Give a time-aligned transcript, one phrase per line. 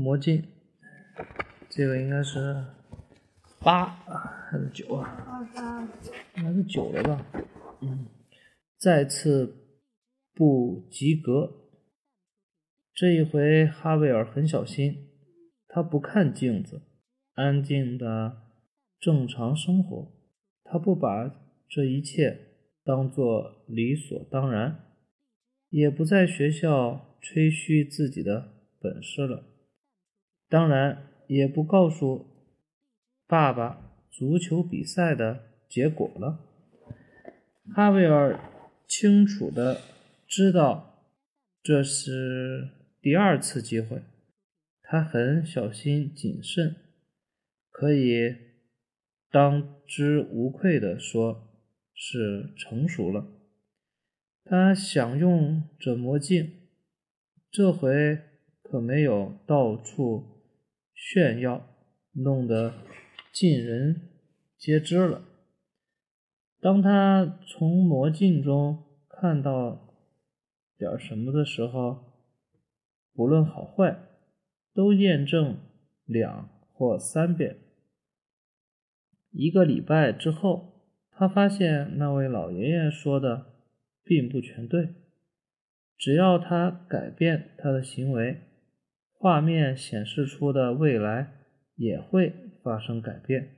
[0.00, 0.42] 魔镜，
[1.68, 2.64] 这个应该是
[3.60, 5.46] 八还是九啊？
[6.36, 7.26] 应该是九了吧？
[7.82, 8.06] 嗯，
[8.78, 9.54] 再次
[10.34, 11.52] 不及格。
[12.94, 15.10] 这一回哈维尔很小心，
[15.68, 16.82] 他不看镜子，
[17.34, 18.38] 安静的
[18.98, 20.12] 正常生活。
[20.64, 21.30] 他不把
[21.68, 22.38] 这一切
[22.84, 24.94] 当作理所当然，
[25.68, 29.44] 也不在学校吹嘘自己的本事了。
[30.50, 32.26] 当然，也不告诉
[33.26, 36.40] 爸爸足球比赛的结果了。
[37.74, 38.38] 哈维尔
[38.86, 39.80] 清楚的
[40.26, 41.06] 知道
[41.62, 42.72] 这是。
[43.02, 44.02] 第二次机会，
[44.82, 46.76] 他很小心谨慎，
[47.70, 48.36] 可以
[49.30, 51.48] 当之无愧的说，
[51.94, 53.26] 是成熟了。
[54.44, 56.68] 他想用这魔镜，
[57.50, 58.20] 这回
[58.62, 60.29] 可没有到处
[61.02, 61.66] 炫耀，
[62.12, 62.74] 弄得
[63.32, 64.10] 尽人
[64.58, 65.22] 皆知了。
[66.60, 69.96] 当他从魔镜中看到
[70.76, 72.04] 点什么的时候，
[73.14, 73.98] 不论好坏，
[74.74, 75.56] 都验证
[76.04, 77.56] 两或三遍。
[79.30, 83.46] 一个礼拜之后，他发现那位老爷爷说的
[84.04, 84.90] 并不全对。
[85.96, 88.42] 只要他改变他的行为，
[89.22, 91.30] 画面显示出的未来
[91.76, 92.32] 也会
[92.64, 93.50] 发生改变。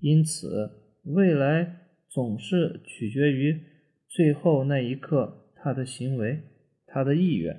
[0.00, 0.70] 因此，
[1.04, 1.78] 未来
[2.10, 3.58] 总是取决于
[4.06, 6.42] 最后那一刻他的行为，
[6.86, 7.58] 他的意愿。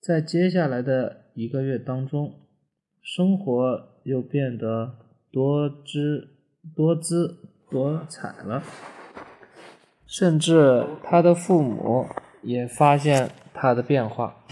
[0.00, 2.40] 在接下来的一个月当中，
[3.00, 4.98] 生活又变得
[5.30, 6.28] 多姿
[6.74, 7.36] 多姿
[7.70, 8.64] 多彩了，
[10.06, 12.04] 甚至他的父母
[12.42, 14.44] 也发现他的变化。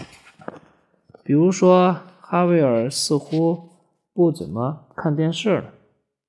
[1.25, 3.69] 比如说，哈维尔似乎
[4.13, 5.73] 不怎么看电视了，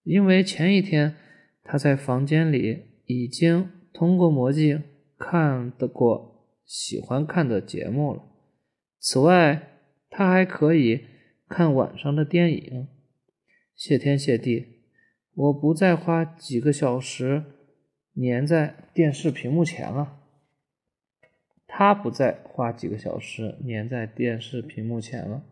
[0.04, 1.14] 因为前一天
[1.62, 4.82] 他在房间里已经通过魔镜
[5.18, 8.22] 看得过喜欢看的节目了。
[8.98, 9.68] 此外，
[10.08, 11.02] 他还可以
[11.46, 12.88] 看晚上的电影。
[13.74, 14.64] 谢天谢地，
[15.34, 17.44] 我不再花几个小时
[18.14, 20.20] 粘在电视屏幕前了。
[21.78, 25.42] 他不再花几个小时粘在电视屏幕前了。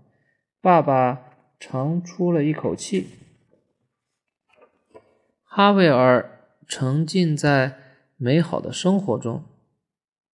[0.62, 3.08] 爸爸长出了一口气。
[5.42, 7.76] 哈维尔沉浸在
[8.16, 9.44] 美好的生活中，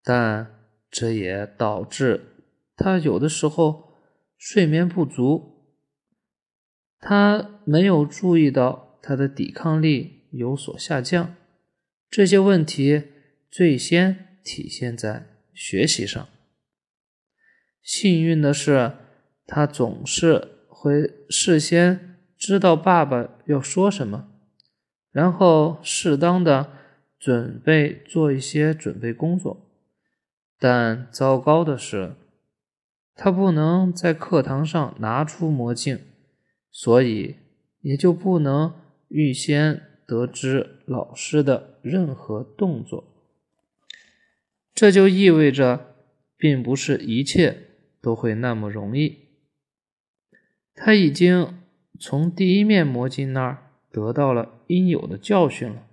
[0.04, 2.20] 但这也导致。
[2.76, 3.94] 他有的时候
[4.38, 5.74] 睡眠不足，
[7.00, 11.34] 他没有注意到他的抵抗力有所下降。
[12.08, 13.02] 这些问题
[13.50, 15.26] 最先体现在
[15.60, 16.26] 学习上。
[17.82, 18.92] 幸运的是，
[19.46, 24.26] 他总是会事先知道爸爸要说什么，
[25.12, 26.72] 然后适当的
[27.18, 29.70] 准备做一些准备工作。
[30.58, 32.14] 但糟糕的是。
[33.14, 36.00] 他不能在课堂上拿出魔镜，
[36.70, 37.36] 所以
[37.82, 38.72] 也就不能
[39.08, 43.09] 预先得知老师的任何动作。
[44.74, 45.94] 这就意味着，
[46.36, 47.56] 并不是一切
[48.00, 49.28] 都会那么容易。
[50.74, 51.58] 他已经
[51.98, 55.86] 从第一面魔镜那儿得到了应有的教训了。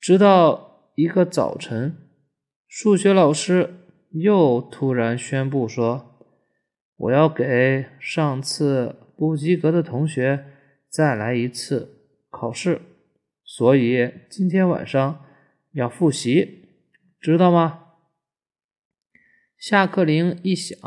[0.00, 1.96] 直到一个早晨，
[2.68, 3.74] 数学老师
[4.10, 6.10] 又突然宣布说。
[6.96, 10.44] 我要给上次不及格的同学
[10.88, 12.80] 再来一次考试，
[13.44, 15.24] 所以今天晚上
[15.72, 16.63] 要复习，
[17.24, 17.84] 知道吗？
[19.56, 20.78] 下课铃一响，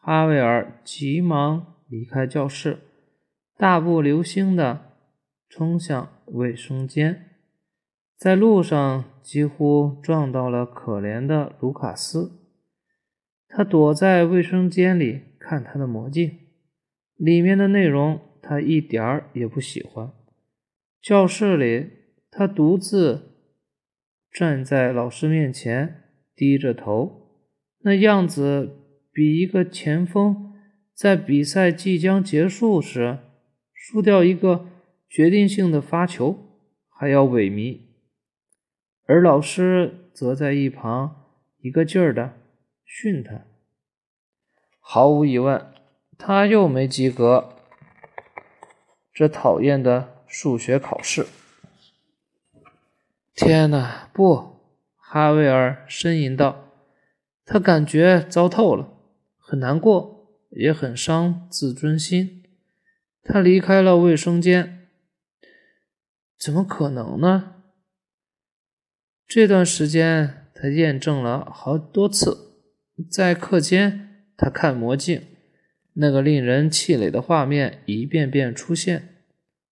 [0.00, 2.78] 哈维尔急忙离开教室，
[3.58, 4.92] 大步流星的
[5.48, 7.30] 冲向卫生间，
[8.16, 12.30] 在路上几乎撞到了可怜的卢卡斯。
[13.48, 16.38] 他躲在卫生间里看他的魔镜，
[17.16, 20.12] 里面的内容他一点儿也不喜欢。
[21.02, 21.90] 教室里，
[22.30, 23.35] 他独自
[24.36, 26.02] 站在老师面前，
[26.34, 27.40] 低着头，
[27.78, 28.70] 那样子
[29.10, 30.52] 比一个前锋
[30.94, 33.18] 在比赛即将结束时
[33.72, 34.66] 输掉一个
[35.08, 36.60] 决定性的发球
[36.90, 37.80] 还要萎靡。
[39.06, 41.24] 而老师则在一旁
[41.62, 42.34] 一个劲儿的。
[42.84, 43.46] 训他，
[44.80, 45.72] 毫无疑问，
[46.18, 47.56] 他又没及格。
[49.14, 51.26] 这讨厌的数学考试！
[53.36, 54.62] 天哪，不！
[54.96, 56.72] 哈维尔呻吟道，
[57.44, 58.88] 他感觉糟透了，
[59.36, 62.44] 很难过，也很伤自尊心。
[63.22, 64.88] 他离开了卫生间，
[66.38, 67.56] 怎么可能呢？
[69.28, 72.62] 这段时间，他验证了好多次。
[73.10, 75.22] 在课间，他看魔镜，
[75.92, 79.24] 那个令人气馁的画面一遍遍出现。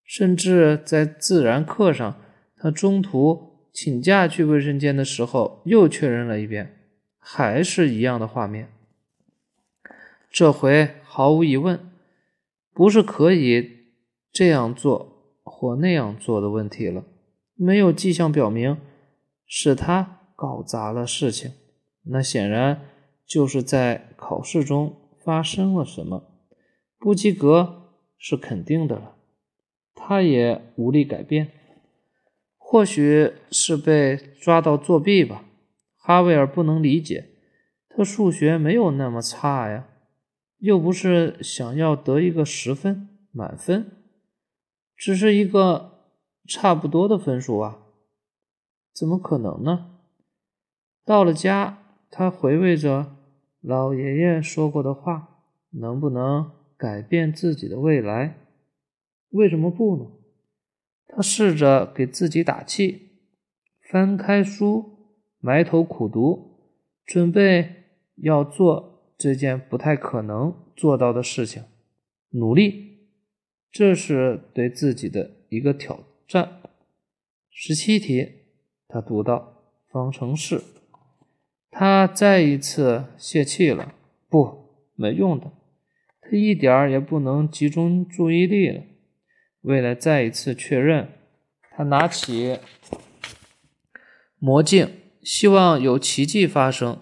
[0.04, 2.20] 甚至在自然课上，
[2.58, 6.78] 他中途请假去卫生间的时候，又确认了一遍，
[7.18, 8.70] 还是一样的画面。
[10.30, 11.90] 这回毫无疑问，
[12.72, 13.88] 不是可以
[14.32, 17.04] 这样做或那样做的问题了。
[17.56, 18.78] 没有迹象表明。
[19.46, 21.52] 是他搞砸了事情，
[22.04, 22.80] 那显然
[23.26, 26.24] 就是在考试中发生了什么，
[26.98, 29.16] 不及格是肯定的了，
[29.94, 31.50] 他也无力改变。
[32.66, 35.44] 或许是被抓到作弊吧？
[35.96, 37.28] 哈维尔不能理解，
[37.88, 39.86] 他数学没有那么差呀，
[40.58, 43.92] 又不是想要得一个十分满分，
[44.96, 46.08] 只是一个
[46.48, 47.78] 差不多的分数啊。
[48.92, 49.90] 怎么可能呢？
[51.04, 51.78] 到了家，
[52.10, 53.14] 他回味着
[53.60, 58.38] 老爷爷说过的话：“能不能改变自己的未来？
[59.30, 60.06] 为什么不呢？”
[61.06, 63.12] 他试着给自己打气，
[63.90, 64.84] 翻开书，
[65.38, 66.58] 埋头苦读，
[67.04, 67.84] 准备
[68.16, 71.62] 要做这件不太可能做到的事情，
[72.30, 73.08] 努力。
[73.70, 76.60] 这是对自己的一个挑战。
[77.50, 78.44] 十七题。
[78.86, 80.60] 他读到方程式，
[81.68, 83.92] 他再一次泄气了。
[84.28, 85.50] 不，没用的，
[86.20, 88.84] 他一点儿也不能集中注意力了。
[89.64, 91.08] 为了再一次确认，
[91.70, 92.58] 他拿起
[94.38, 96.98] 魔镜，希望有奇迹发生。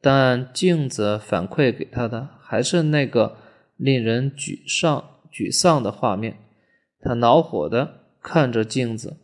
[0.00, 3.38] 但镜子反馈给他的还是那个
[3.76, 6.38] 令人沮丧、沮丧的画面。
[7.00, 9.16] 他恼火的看着镜子：“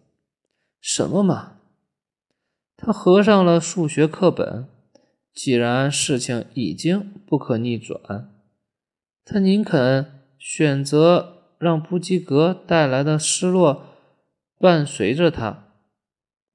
[0.83, 1.59] 什么嘛！”
[2.77, 4.69] 他合上了数学课本。
[5.33, 8.35] 既然事情已经不可逆转，
[9.25, 13.85] 他宁肯选择让不及格带来的失落
[14.59, 15.69] 伴随着他，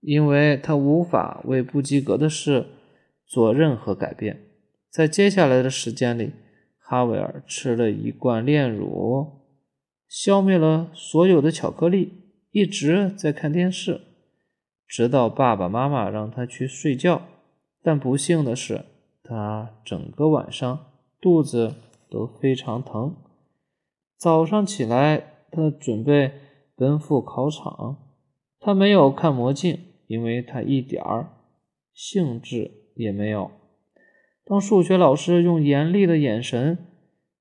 [0.01, 2.65] 因为他无法为不及格的事
[3.25, 4.41] 做任何改变。
[4.91, 6.33] 在接下来的时间里，
[6.77, 9.45] 哈维尔吃了一罐炼乳，
[10.09, 12.11] 消灭了所有的巧克力，
[12.51, 14.01] 一直在看电视。
[14.85, 17.21] 直到爸爸妈妈让他去睡觉，
[17.81, 18.83] 但不幸的是，
[19.23, 20.87] 他整个晚上
[21.21, 21.75] 肚子
[22.09, 23.15] 都非常疼。
[24.17, 26.31] 早上起来，他准备
[26.75, 27.97] 奔赴考场。
[28.59, 31.29] 他没有看魔镜，因为他一点儿
[31.93, 33.51] 兴致也没有。
[34.43, 36.77] 当数学老师用严厉的眼神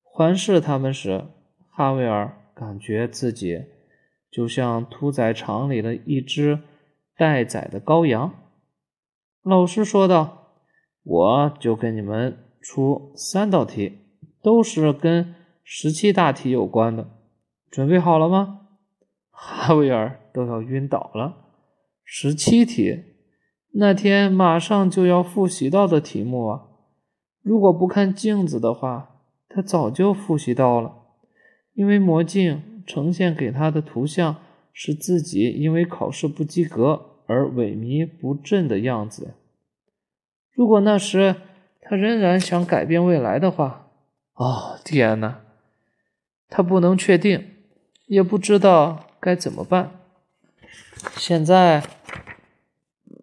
[0.03, 1.25] 环视他们时，
[1.69, 3.65] 哈维尔感觉自己
[4.31, 6.59] 就像屠宰场里的一只。
[7.19, 8.31] 待宰的羔羊，
[9.41, 10.53] 老师说道
[11.01, 13.97] ：“我就给你们出三道题，
[14.43, 15.33] 都是跟
[15.69, 17.09] 十七大题有关的，
[17.69, 18.61] 准备好了吗？”
[19.29, 21.35] 哈维尔都要晕倒了。
[22.05, 23.03] 十七题，
[23.73, 26.61] 那天马上就要复习到的题目啊！
[27.43, 30.93] 如果不看镜子的话，他早就复习到了，
[31.73, 34.37] 因为魔镜呈现给他的图像。
[34.79, 39.33] 是自己因为考试不及格而萎靡不振的样子。
[40.51, 41.35] 如果那时
[41.81, 43.87] 他仍然想改变未来的话，
[44.35, 45.41] 哦天哪，
[46.49, 47.55] 他不能确定，
[48.05, 49.91] 也不知道该怎么办。
[51.15, 51.83] 现在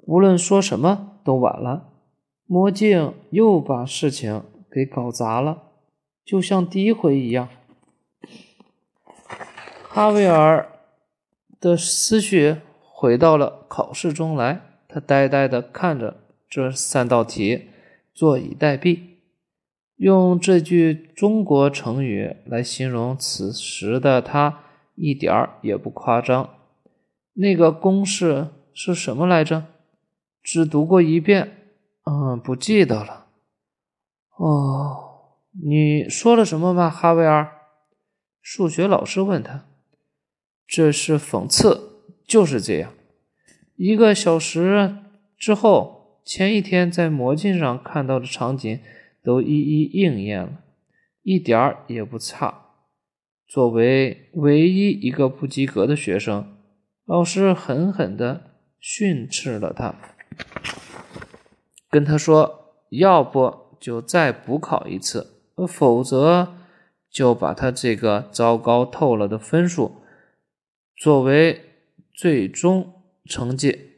[0.06, 1.90] 无论说什么都晚了。
[2.46, 5.62] 魔镜又把事情给搞砸了，
[6.24, 7.48] 就像第一回一样。
[9.88, 10.70] 哈维尔。
[11.60, 17.70] 的思绪回到了考试中来，他呆呆地看着这三道题，
[18.12, 19.13] 坐以待毙。
[19.96, 26.50] 用这句中国成语来形容此时的他，一点儿也不夸张。
[27.34, 29.66] 那个公式是什么来着？
[30.42, 31.56] 只读过一遍，
[32.04, 33.26] 嗯，不记得了。
[34.36, 37.50] 哦，你说了什么吗，哈维尔？
[38.42, 39.64] 数学老师问他。
[40.66, 42.92] 这是讽刺，就是这样。
[43.76, 44.96] 一个小时
[45.38, 48.80] 之后，前一天在魔镜上看到的场景
[49.24, 50.60] 都一一应验了，
[51.22, 52.60] 一点儿也不差。
[53.48, 56.56] 作为唯一一个不及格的学生，
[57.06, 59.94] 老师狠狠地训斥了他，
[61.88, 66.54] 跟他说：“要不就再补考一次，否则
[67.10, 70.02] 就把他这个糟糕透了的分数
[70.96, 71.60] 作为
[72.12, 73.92] 最终成绩。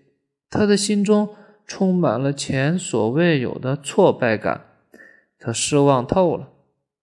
[0.50, 1.30] 他的心中
[1.66, 4.65] 充满了前所未有的挫败感，
[5.46, 6.48] 他失望透了。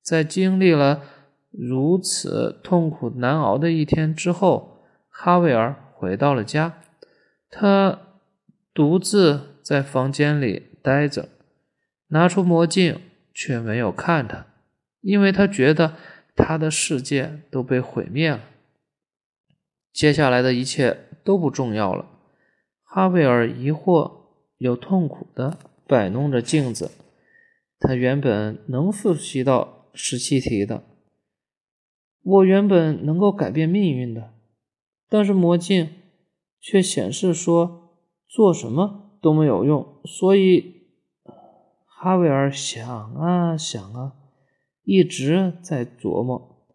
[0.01, 1.01] 在经历了
[1.50, 6.73] 如此痛苦难熬的一天之后，哈维尔回到了家。
[7.50, 8.00] 他
[8.73, 11.29] 独自在房间里待着，
[12.07, 13.00] 拿出魔镜，
[13.33, 14.45] 却没有看他，
[15.00, 15.93] 因为他觉得
[16.35, 18.41] 他的世界都被毁灭了。
[19.93, 22.07] 接下来的一切都不重要了。
[22.83, 24.12] 哈维尔疑惑
[24.57, 25.57] 又痛苦地
[25.88, 26.91] 摆弄着镜子。
[27.85, 30.85] 他原本能复习到十七题的，
[32.23, 34.33] 我原本能够改变命运的，
[35.09, 35.89] 但是魔镜
[36.61, 37.99] 却显示说
[38.29, 39.99] 做什么都没有用。
[40.05, 40.87] 所以，
[41.85, 44.13] 哈维尔想啊想啊，
[44.83, 46.65] 一直在琢磨，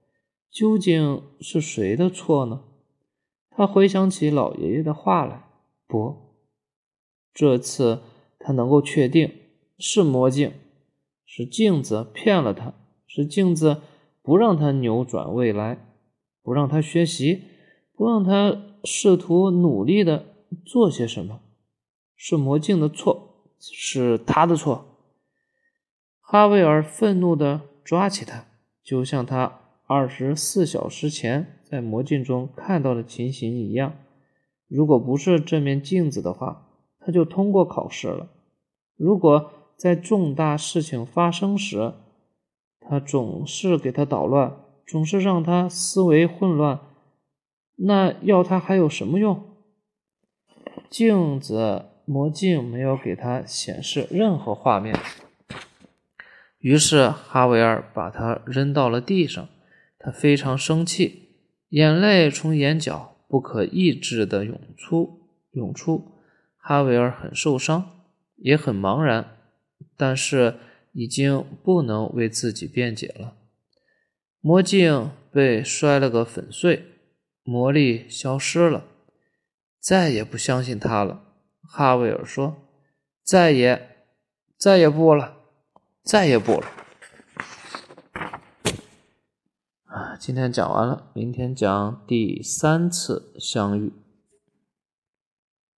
[0.51, 2.65] 究竟是谁的错呢？
[3.49, 5.47] 他回想起老爷爷的话来。
[5.87, 6.37] 不，
[7.33, 8.03] 这次
[8.39, 9.33] 他能够确定
[9.79, 10.53] 是魔镜，
[11.31, 12.73] 是镜子骗了他，
[13.07, 13.83] 是镜子
[14.23, 15.79] 不让他扭转未来，
[16.43, 17.43] 不让他学习，
[17.95, 20.25] 不让他试图努力的
[20.65, 21.41] 做些什么，
[22.17, 24.87] 是魔镜的错，是他的错。
[26.23, 28.47] 哈维尔愤怒的抓起他，
[28.83, 33.95] 就像他二十四小时前在魔镜中看到的情形一样。
[34.67, 38.31] 如果不是这面镜子的话，他就通过考试了。
[38.97, 41.95] 如果在重大事情发生时，
[42.81, 46.81] 他总是给他捣乱，总是让他思维混乱，
[47.77, 49.57] 那要他还有什么用？
[50.91, 54.99] 镜子魔镜没有给他显示任何画面。
[56.59, 59.49] 于是哈维尔把它扔到了地上，
[59.99, 61.29] 他非常生气，
[61.69, 63.15] 眼泪从眼角。
[63.31, 65.21] 不可抑制的涌出，
[65.51, 66.15] 涌出。
[66.57, 68.07] 哈维尔很受伤，
[68.37, 69.37] 也很茫然，
[69.99, 70.57] 但是
[70.93, 73.35] 已经不能为自己辩解了。
[74.41, 76.87] 魔镜被摔了个粉碎，
[77.43, 78.85] 魔力消失了，
[79.81, 81.25] 再也不相信他了。
[81.61, 82.57] 哈维尔说
[83.23, 83.97] ：“再也，
[84.57, 85.37] 再也不了，
[86.05, 86.67] 再也不了。”
[90.21, 93.93] 今天讲完了，明天讲第三次相遇。